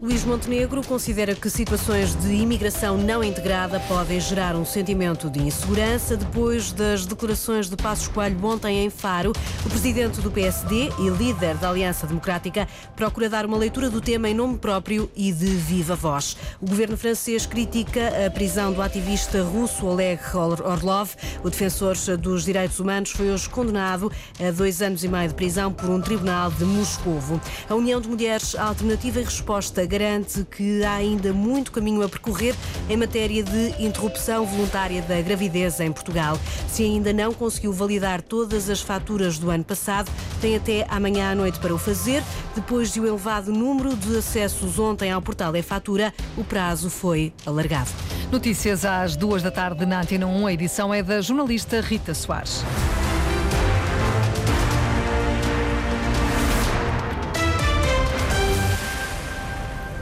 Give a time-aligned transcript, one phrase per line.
[0.00, 6.16] Luís Montenegro considera que situações de imigração não integrada podem gerar um sentimento de insegurança.
[6.16, 9.32] Depois das declarações de Passos Coelho ontem em Faro,
[9.66, 14.28] o presidente do PSD e líder da Aliança Democrática procura dar uma leitura do tema
[14.28, 16.36] em nome próprio e de viva voz.
[16.60, 21.10] O governo francês critica a prisão do ativista russo Oleg Orlov.
[21.42, 25.72] O defensor dos direitos humanos foi hoje condenado a dois anos e meio de prisão
[25.72, 27.40] por um tribunal de Moscovo.
[27.68, 32.54] A União de Mulheres Alternativa e Resposta garante que há ainda muito caminho a percorrer
[32.88, 36.38] em matéria de interrupção voluntária da gravidez em Portugal.
[36.68, 41.34] Se ainda não conseguiu validar todas as faturas do ano passado, tem até amanhã à
[41.34, 42.22] noite para o fazer.
[42.54, 47.90] Depois de um elevado número de acessos ontem ao portal e-fatura, o prazo foi alargado.
[48.30, 50.46] Notícias às duas da tarde na Antena 1.
[50.46, 52.62] A edição é da jornalista Rita Soares.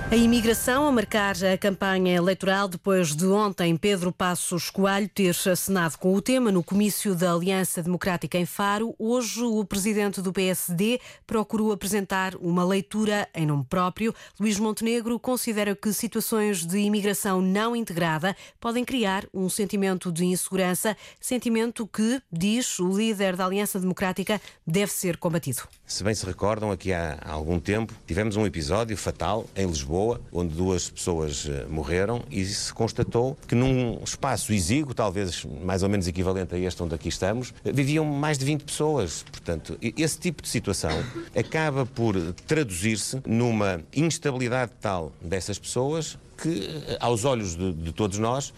[0.09, 5.98] A imigração a marcar a campanha eleitoral depois de ontem Pedro Passos Coelho ter assinado
[5.98, 8.95] com o tema no comício da Aliança Democrática em Faro.
[9.01, 14.15] Hoje o presidente do PSD procurou apresentar uma leitura em nome próprio.
[14.38, 20.96] Luís Montenegro considera que situações de imigração não integrada podem criar um sentimento de insegurança,
[21.20, 25.63] sentimento que, diz o líder da Aliança Democrática, deve ser combatido.
[25.85, 30.20] Se bem se recordam, aqui há algum tempo tivemos um episódio fatal em Lisboa Lisboa,
[30.30, 35.88] onde duas pessoas eh, morreram e se constatou que num espaço exíguo, talvez mais ou
[35.88, 39.24] menos equivalente a este onde aqui estamos, eh, viviam mais de 20 pessoas.
[39.30, 40.90] Portanto, esse tipo de situação
[41.34, 42.14] acaba por
[42.46, 48.52] traduzir-se numa instabilidade tal dessas pessoas que, eh, aos olhos de, de todos nós,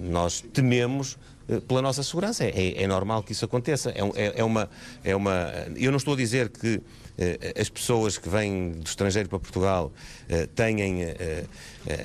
[0.00, 1.16] nós tememos
[1.68, 2.44] pela nossa segurança.
[2.44, 3.90] É, é, normal que isso aconteça.
[3.90, 4.68] É, é, é, uma,
[5.04, 5.52] é uma.
[5.76, 6.82] Eu não estou a dizer que
[7.18, 9.92] eh, as pessoas que vêm do estrangeiro para Portugal
[10.28, 11.44] eh, eh,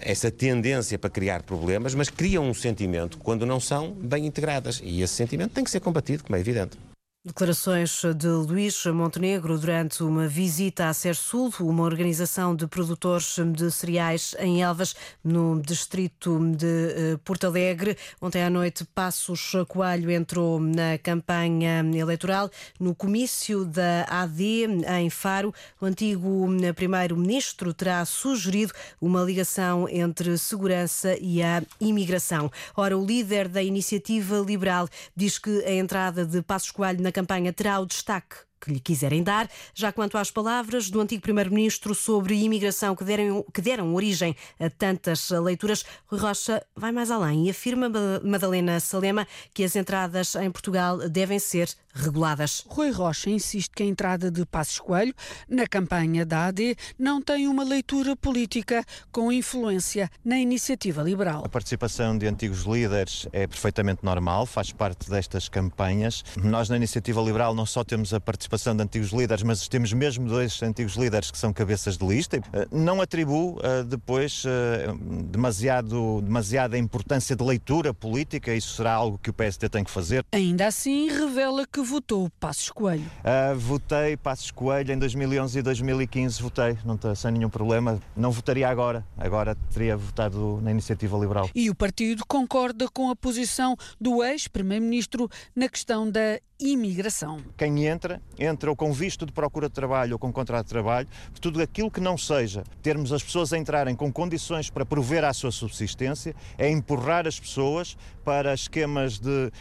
[0.02, 4.81] essa tendência para criar problemas, mas criam um sentimento quando não são bem integradas.
[4.84, 6.77] E esse sentimento tem que ser combatido, como é evidente.
[7.26, 14.36] Declarações de Luís Montenegro durante uma visita à Sul, uma organização de produtores de cereais
[14.39, 17.98] em Elvas, no distrito de eh, Porto Alegre.
[18.22, 24.67] Ontem à noite, Passos Coelho entrou na campanha eleitoral no comício da AD
[25.00, 25.54] em Faro.
[25.80, 26.45] O antigo
[26.76, 32.52] primeiro-ministro terá sugerido uma ligação entre segurança e a imigração.
[32.76, 37.54] Ora, o líder da iniciativa liberal diz que a entrada de Passos Coelho na campanha
[37.54, 39.50] terá o destaque que lhe quiserem dar.
[39.74, 44.70] Já quanto às palavras do antigo Primeiro-Ministro sobre imigração que deram, que deram origem a
[44.70, 47.92] tantas leituras, Rui Rocha vai mais além e afirma
[48.24, 52.64] Madalena Salema que as entradas em Portugal devem ser reguladas.
[52.68, 55.14] Rui Rocha insiste que a entrada de Passos Coelho
[55.48, 61.44] na campanha da AD não tem uma leitura política com influência na iniciativa liberal.
[61.45, 66.24] A participação de antigos líderes é perfeitamente normal, faz parte destas campanhas.
[66.36, 70.27] Nós na iniciativa liberal não só temos a participação de antigos líderes, mas temos mesmo
[70.27, 72.37] dois antigos líderes que são cabeças de lista.
[72.53, 79.17] Eh, não atribuo uh, depois uh, demasiado, demasiada importância de leitura política, isso será algo
[79.17, 80.25] que o PSD tem que fazer.
[80.31, 83.05] Ainda assim, revela que votou Passos Coelho?
[83.23, 87.99] Uh, votei Passos Coelho em 2011 e 2015, votei, não estou sem nenhum problema.
[88.15, 91.49] Não votaria agora, agora teria votado na Iniciativa Liberal.
[91.55, 97.39] E o partido concorda com a posição do ex-primeiro-ministro na questão da imigração.
[97.58, 101.08] Quem entra, entra ou com visto de procura de trabalho ou com contrato de trabalho,
[101.39, 105.33] tudo aquilo que não seja termos as pessoas a entrarem com condições para prover à
[105.33, 109.52] sua subsistência, é empurrar as pessoas para esquemas de uh,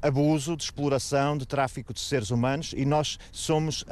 [0.00, 3.84] abuso, de exploração, de tráfico de seres humanos e nós somos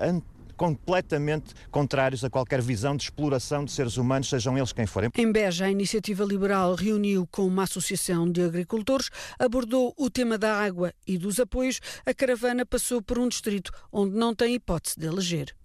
[0.61, 5.09] completamente contrários a qualquer visão de exploração de seres humanos, sejam eles quem forem.
[5.17, 10.55] Em Beja, a Iniciativa Liberal reuniu com uma associação de agricultores, abordou o tema da
[10.55, 11.81] água e dos apoios.
[12.05, 15.60] A caravana passou por um distrito onde não tem hipótese de eleger.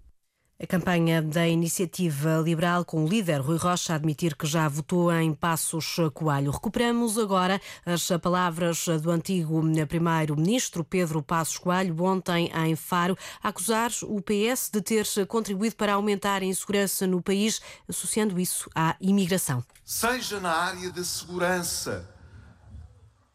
[0.58, 5.14] A campanha da Iniciativa Liberal, com o líder Rui Rocha a admitir que já votou
[5.14, 6.50] em Passos Coelho.
[6.50, 13.92] Recuperamos agora as palavras do antigo primeiro-ministro Pedro Passos Coelho, ontem em Faro, a acusar
[14.04, 19.62] o PS de ter contribuído para aumentar a insegurança no país, associando isso à imigração.
[19.84, 22.10] Seja na área da segurança.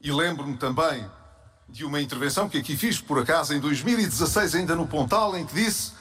[0.01, 1.05] E lembro-me também
[1.69, 5.53] de uma intervenção que aqui fiz, por acaso, em 2016, ainda no Pontal, em que
[5.53, 6.00] disse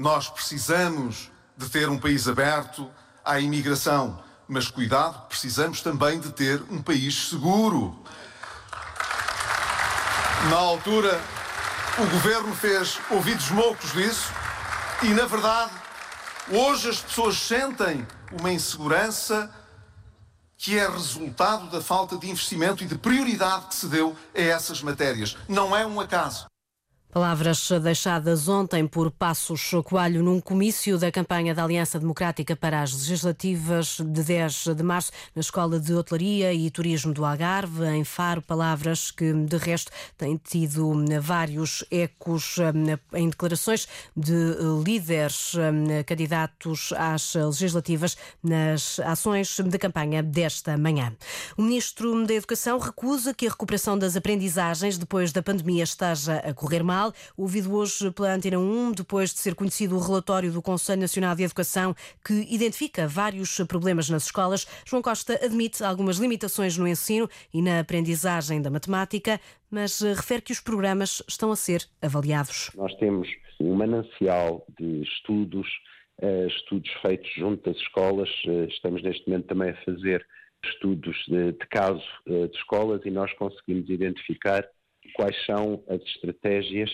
[0.00, 2.90] nós precisamos de ter um país aberto
[3.22, 4.18] à imigração,
[4.48, 8.02] mas cuidado, precisamos também de ter um país seguro.
[10.48, 11.20] Na altura,
[11.98, 14.32] o governo fez ouvidos moucos disso
[15.02, 15.70] e, na verdade,
[16.48, 19.54] hoje as pessoas sentem uma insegurança
[20.56, 24.82] que é resultado da falta de investimento e de prioridade que se deu a essas
[24.82, 25.36] matérias.
[25.46, 26.49] Não é um acaso.
[27.12, 32.92] Palavras deixadas ontem por Passos Coelho num comício da campanha da Aliança Democrática para as
[32.92, 38.40] legislativas de 10 de março na Escola de Hotelaria e Turismo do Algarve, em Faro.
[38.40, 42.58] Palavras que, de resto, têm tido vários ecos
[43.12, 44.54] em declarações de
[44.84, 45.54] líderes
[46.06, 51.12] candidatos às legislativas nas ações de campanha desta manhã.
[51.58, 56.54] O Ministro da Educação recusa que a recuperação das aprendizagens depois da pandemia esteja a
[56.54, 60.60] correr mal Nacional, ouvido hoje pela Antena 1, depois de ser conhecido o relatório do
[60.60, 61.94] Conselho Nacional de Educação,
[62.24, 64.66] que identifica vários problemas nas escolas.
[64.84, 70.52] João Costa admite algumas limitações no ensino e na aprendizagem da matemática, mas refere que
[70.52, 72.70] os programas estão a ser avaliados.
[72.76, 73.28] Nós temos
[73.60, 75.66] um manancial de estudos,
[76.20, 78.28] eh, estudos feitos junto das escolas.
[78.46, 80.26] Eh, estamos neste momento também a fazer
[80.64, 84.68] estudos de, de caso eh, de escolas e nós conseguimos identificar
[85.14, 86.90] quais são as estratégias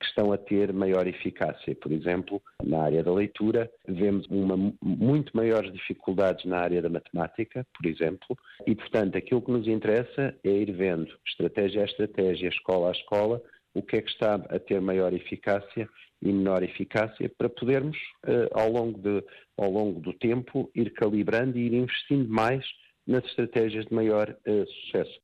[0.00, 1.74] que estão a ter maior eficácia.
[1.74, 7.66] Por exemplo, na área da leitura, vemos uma, muito maiores dificuldades na área da matemática,
[7.76, 12.88] por exemplo, e, portanto, aquilo que nos interessa é ir vendo, estratégia a estratégia, escola
[12.88, 13.42] a escola,
[13.74, 15.88] o que é que está a ter maior eficácia
[16.22, 17.96] e menor eficácia para podermos,
[18.26, 19.22] eh, ao, longo de,
[19.56, 22.64] ao longo do tempo, ir calibrando e ir investindo mais
[23.06, 25.18] nas estratégias de maior uh, sucesso.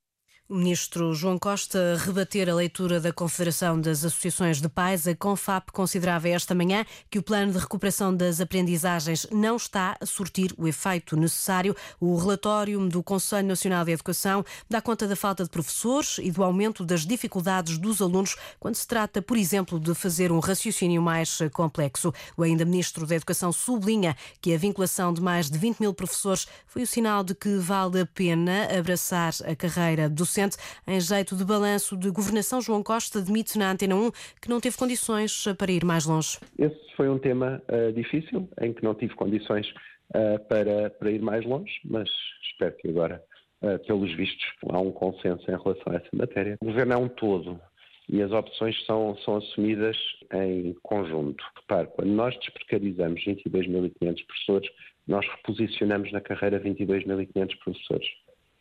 [0.46, 5.08] Ministro João Costa rebater a leitura da Confederação das Associações de Pais.
[5.08, 10.04] A CONFAP considerava esta manhã que o plano de recuperação das aprendizagens não está a
[10.04, 11.74] surtir o efeito necessário.
[11.98, 16.44] O relatório do Conselho Nacional de Educação dá conta da falta de professores e do
[16.44, 21.38] aumento das dificuldades dos alunos quando se trata, por exemplo, de fazer um raciocínio mais
[21.54, 22.12] complexo.
[22.36, 26.46] O ainda ministro da Educação sublinha que a vinculação de mais de 20 mil professores
[26.66, 31.44] foi o sinal de que vale a pena abraçar a carreira docente em jeito de
[31.44, 34.10] balanço de governação, João Costa admite na Antena 1
[34.42, 36.38] que não teve condições para ir mais longe.
[36.58, 39.68] Esse foi um tema uh, difícil, em que não tive condições
[40.10, 42.08] uh, para, para ir mais longe, mas
[42.50, 43.22] espero que agora,
[43.62, 46.58] uh, pelos vistos, há um consenso em relação a essa matéria.
[46.60, 47.60] O governo é um todo
[48.08, 49.96] e as opções são, são assumidas
[50.32, 51.42] em conjunto.
[51.56, 54.70] Repare, quando nós desprecarizamos 22.500 professores,
[55.06, 58.08] nós reposicionamos na carreira 22.500 professores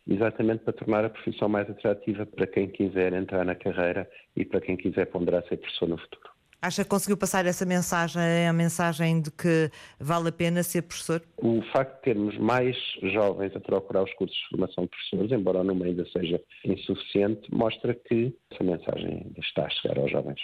[0.07, 4.61] exatamente para tornar a profissão mais atrativa para quem quiser entrar na carreira e para
[4.61, 6.33] quem quiser ponderar ser professor no futuro.
[6.61, 9.69] Acha que conseguiu passar essa mensagem, a mensagem de que
[9.99, 11.21] vale a pena ser professor?
[11.37, 15.59] O facto de termos mais jovens a procurar os cursos de formação de professores, embora
[15.59, 20.39] o número ainda seja insuficiente, mostra que essa mensagem está a chegar aos jovens.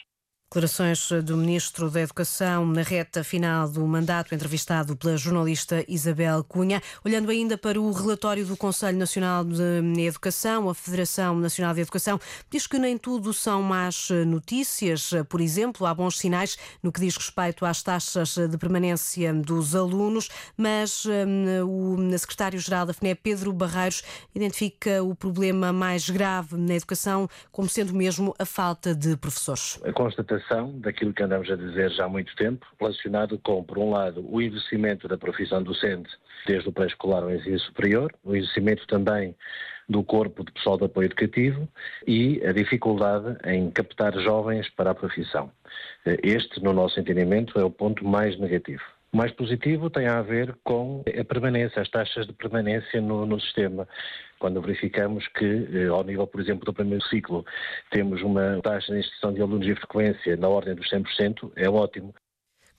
[0.51, 6.81] Declarações do Ministro da Educação na reta final do mandato, entrevistado pela jornalista Isabel Cunha.
[7.05, 12.19] Olhando ainda para o relatório do Conselho Nacional de Educação, a Federação Nacional de Educação
[12.49, 15.11] diz que nem tudo são más notícias.
[15.29, 20.29] Por exemplo, há bons sinais no que diz respeito às taxas de permanência dos alunos,
[20.57, 24.01] mas um, o secretário-geral da FNE, Pedro Barreiros,
[24.33, 29.77] identifica o problema mais grave na educação como sendo mesmo a falta de professores.
[29.83, 30.38] A
[30.79, 34.41] daquilo que andamos a dizer já há muito tempo, relacionado com, por um lado, o
[34.41, 36.09] investimento da profissão docente,
[36.45, 39.35] desde o pré-escolar ao ensino superior, o investimento também
[39.87, 41.67] do corpo de pessoal de apoio educativo
[42.05, 45.51] e a dificuldade em captar jovens para a profissão.
[46.05, 48.83] Este, no nosso entendimento, é o ponto mais negativo.
[49.11, 53.39] O mais positivo tem a ver com a permanência, as taxas de permanência no, no
[53.39, 53.87] sistema
[54.39, 57.45] quando verificamos que, eh, ao nível, por exemplo, do primeiro ciclo,
[57.91, 62.13] temos uma taxa de inscrição de alunos e frequência na ordem dos 100%, é ótimo.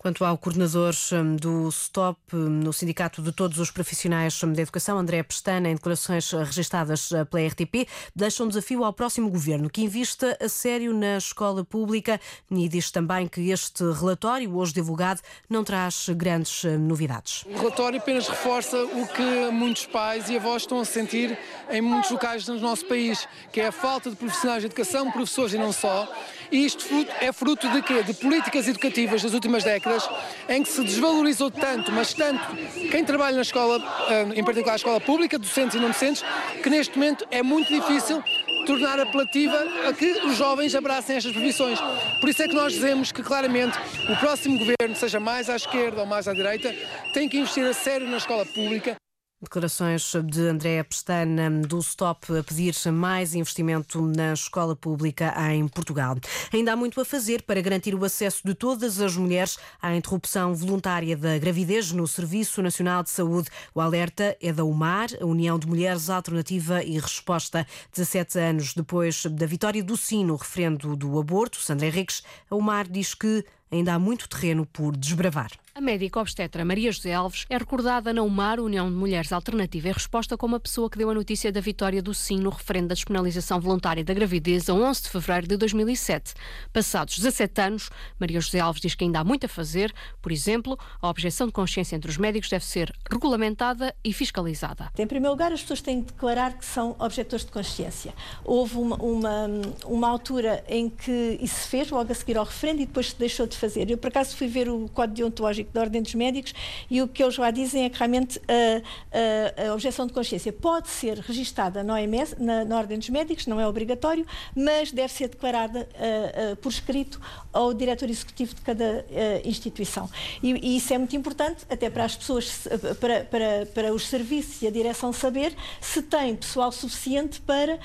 [0.01, 4.63] Quanto ao coordenador hum, do STOP, hum, no Sindicato de Todos os Profissionais hum, da
[4.63, 9.83] Educação, André Pestana, em declarações registadas pela RTP, deixa um desafio ao próximo governo que
[9.83, 12.19] invista a sério na escola pública
[12.51, 17.45] e diz também que este relatório, hoje divulgado, não traz grandes novidades.
[17.45, 21.39] O relatório apenas reforça o que muitos pais e avós estão a sentir
[21.71, 25.53] em muitos locais do nosso país, que é a falta de profissionais de educação, professores
[25.53, 26.11] e não só.
[26.53, 26.85] E isto
[27.21, 28.03] é fruto de quê?
[28.03, 30.09] De políticas educativas das últimas décadas
[30.49, 32.43] em que se desvalorizou tanto, mas tanto,
[32.91, 36.25] quem trabalha na escola, eh, em particular a escola pública, docentes e não docentes,
[36.61, 38.23] que neste momento é muito difícil
[38.67, 41.79] tornar apelativa a que os jovens abracem estas profissões.
[42.21, 43.79] Por isso é que nós dizemos que claramente
[44.09, 46.75] o próximo governo, seja mais à esquerda ou mais à direita,
[47.15, 48.97] tem que investir a sério na escola pública.
[49.43, 56.19] Declarações de André Pestana do Stop a pedir mais investimento na escola pública em Portugal.
[56.53, 60.55] Ainda há muito a fazer para garantir o acesso de todas as mulheres à interrupção
[60.55, 63.49] voluntária da gravidez no Serviço Nacional de Saúde.
[63.75, 67.67] O alerta é da UMAR, a União de Mulheres Alternativa e Resposta.
[67.95, 72.87] 17 anos depois da vitória do sim no referendo do aborto, Sandra Henriques, a UMAR
[72.87, 75.51] diz que ainda há muito terreno por desbravar.
[75.73, 79.93] A médica obstetra Maria José Alves é recordada na UMAR, União de Mulheres Alternativa em
[79.93, 82.95] resposta como a pessoa que deu a notícia da vitória do sim no referendo da
[82.95, 86.35] despenalização voluntária da gravidez a 11 de fevereiro de 2007.
[86.73, 89.95] Passados 17 anos, Maria José Alves diz que ainda há muito a fazer.
[90.21, 94.91] Por exemplo, a objeção de consciência entre os médicos deve ser regulamentada e fiscalizada.
[94.99, 98.13] Em primeiro lugar, as pessoas têm de declarar que são objetores de consciência.
[98.45, 99.47] Houve uma, uma,
[99.87, 103.17] uma altura em que isso se fez, logo a seguir ao referendo, e depois se
[103.17, 103.91] deixou de fazer.
[103.91, 106.55] Eu, por acaso, fui ver o Código Deontológico da Ordem dos Médicos
[106.91, 110.53] e o que eles lá dizem é que realmente a, a, a objeção de consciência
[110.53, 114.27] pode ser registada na OMS, na, na, Ordem dos Médicos, não é obrigatório,
[114.57, 117.21] mas deve ser declarada uh, por escrito
[117.53, 119.05] ao diretor executivo de cada
[119.45, 120.09] instituição.
[120.43, 122.67] E, e, isso é muito importante, até para as pessoas,
[123.01, 127.79] para, para, para os serviços e a direção saber se tem pessoal suficiente para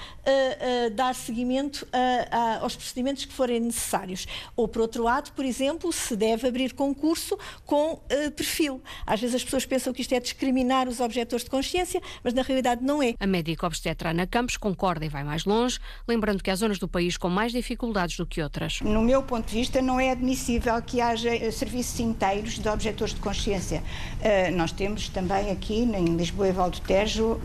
[0.93, 4.27] dar seguimento a, a, aos procedimentos que forem necessários.
[4.55, 8.81] Ou, por outro lado, por exemplo, se deve abrir concurso com uh, perfil.
[9.05, 12.41] Às vezes as pessoas pensam que isto é discriminar os objetores de consciência, mas na
[12.41, 13.13] realidade não é.
[13.19, 16.87] A médica obstetra Ana Campos concorda e vai mais longe, lembrando que há zonas do
[16.87, 18.81] país com mais dificuldades do que outras.
[18.81, 23.13] No meu ponto de vista, não é admissível que haja eh, serviços inteiros de objetores
[23.13, 23.83] de consciência.
[24.19, 27.39] Uh, nós temos também aqui em Lisboa e Valdo Tejo, uh,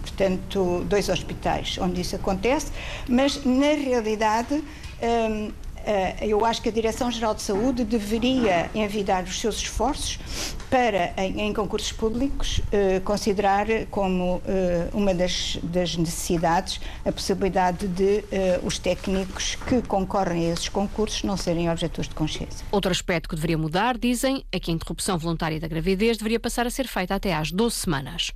[0.00, 2.72] portanto, dois hospitais onde isso acontece,
[3.08, 4.62] mas na realidade.
[5.00, 5.50] Eh,
[6.20, 10.18] eu acho que a Direção-Geral de Saúde deveria envidar os seus esforços
[10.68, 17.86] para, em, em concursos públicos, eh, considerar como eh, uma das, das, necessidades a possibilidade
[17.86, 18.24] de
[18.62, 22.66] os técnicos que concorrem a esses concursos não serem objetores de consciência.
[22.70, 26.66] Outro aspecto que deveria mudar, dizem, é que a interrupção voluntária da gravidez deveria passar
[26.66, 28.32] a ser feita até às 12 semanas.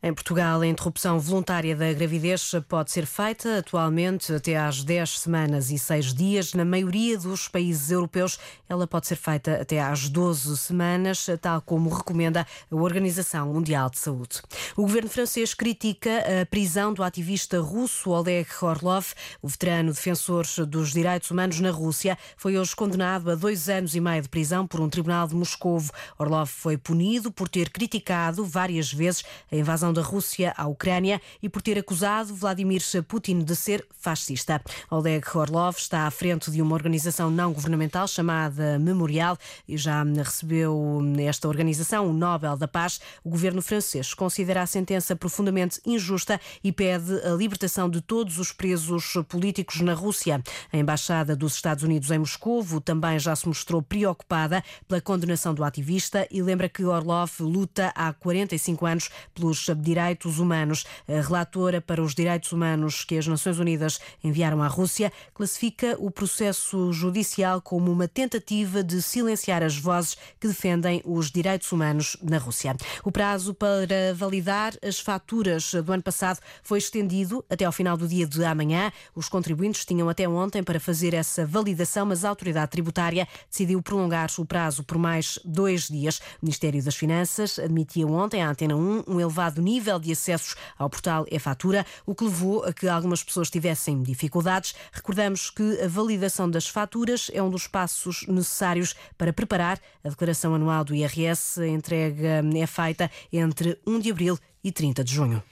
[0.00, 5.72] Em Portugal, a interrupção voluntária da gravidez pode ser feita atualmente até às 10 semanas
[5.72, 6.54] e 6 dias.
[6.54, 8.38] Na maioria dos países europeus,
[8.68, 13.98] ela pode ser feita até às 12 semanas, tal como recomenda a Organização Mundial de
[13.98, 14.40] Saúde.
[14.76, 19.06] O governo francês critica a prisão do ativista russo Oleg Orlov,
[19.42, 22.16] o veterano defensor dos direitos humanos na Rússia.
[22.36, 25.90] Foi hoje condenado a dois anos e meio de prisão por um tribunal de Moscovo.
[26.16, 31.20] Orlov foi punido por ter criticado várias vezes a invasão invasão da Rússia à Ucrânia
[31.42, 34.62] e por ter acusado Vladimir Putin de ser fascista.
[34.90, 41.00] Oleg Orlov está à frente de uma organização não governamental chamada Memorial e já recebeu
[41.18, 43.00] esta organização o Nobel da Paz.
[43.24, 48.52] O governo francês considera a sentença profundamente injusta e pede a libertação de todos os
[48.52, 50.42] presos políticos na Rússia.
[50.72, 55.64] A embaixada dos Estados Unidos em Moscou também já se mostrou preocupada pela condenação do
[55.64, 60.84] ativista e lembra que Orlov luta há 45 anos pelos Direitos Humanos.
[61.08, 66.10] A relatora para os direitos humanos que as Nações Unidas enviaram à Rússia classifica o
[66.10, 72.38] processo judicial como uma tentativa de silenciar as vozes que defendem os direitos humanos na
[72.38, 72.76] Rússia.
[73.04, 78.06] O prazo para validar as faturas do ano passado foi estendido até ao final do
[78.06, 78.92] dia de amanhã.
[79.14, 84.28] Os contribuintes tinham até ontem para fazer essa validação, mas a autoridade tributária decidiu prolongar
[84.38, 86.18] o prazo por mais dois dias.
[86.18, 90.88] O Ministério das Finanças admitia ontem à Antena 1 um elevado nível de acessos ao
[90.88, 94.74] portal e-fatura, o que levou a que algumas pessoas tivessem dificuldades.
[94.92, 100.54] Recordamos que a validação das faturas é um dos passos necessários para preparar a declaração
[100.54, 101.60] anual do IRS.
[101.60, 105.42] A entrega é feita entre 1 de abril e 30 de junho.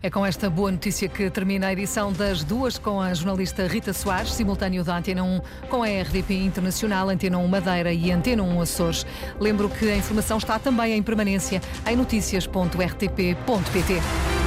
[0.00, 3.92] É com esta boa notícia que termina a edição das duas com a jornalista Rita
[3.92, 8.60] Soares, simultâneo da Antena 1 com a RDP Internacional, Antena 1 Madeira e Antena 1
[8.60, 9.04] Açores.
[9.40, 14.37] Lembro que a informação está também em permanência em notícias.rtp.pt.